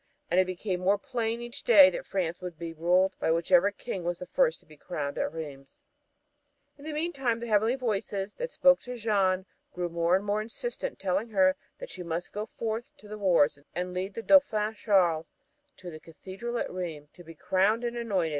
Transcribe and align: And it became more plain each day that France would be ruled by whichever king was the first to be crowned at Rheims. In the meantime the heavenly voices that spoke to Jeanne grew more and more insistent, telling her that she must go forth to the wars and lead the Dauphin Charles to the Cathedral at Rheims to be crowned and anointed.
And 0.31 0.39
it 0.39 0.47
became 0.47 0.79
more 0.79 0.97
plain 0.97 1.41
each 1.41 1.61
day 1.61 1.91
that 1.91 2.07
France 2.07 2.41
would 2.41 2.57
be 2.57 2.73
ruled 2.73 3.13
by 3.19 3.29
whichever 3.31 3.69
king 3.69 4.03
was 4.03 4.17
the 4.17 4.25
first 4.25 4.59
to 4.61 4.65
be 4.65 4.75
crowned 4.75 5.19
at 5.19 5.31
Rheims. 5.31 5.79
In 6.75 6.85
the 6.85 6.91
meantime 6.91 7.39
the 7.39 7.45
heavenly 7.45 7.75
voices 7.75 8.33
that 8.33 8.49
spoke 8.51 8.81
to 8.81 8.97
Jeanne 8.97 9.45
grew 9.75 9.89
more 9.89 10.15
and 10.15 10.25
more 10.25 10.41
insistent, 10.41 10.97
telling 10.97 11.29
her 11.29 11.55
that 11.77 11.91
she 11.91 12.01
must 12.01 12.33
go 12.33 12.47
forth 12.47 12.85
to 12.97 13.07
the 13.07 13.19
wars 13.19 13.59
and 13.75 13.93
lead 13.93 14.15
the 14.15 14.23
Dauphin 14.23 14.73
Charles 14.73 15.27
to 15.77 15.91
the 15.91 15.99
Cathedral 15.99 16.57
at 16.57 16.71
Rheims 16.71 17.11
to 17.13 17.23
be 17.23 17.35
crowned 17.35 17.83
and 17.83 17.95
anointed. 17.95 18.29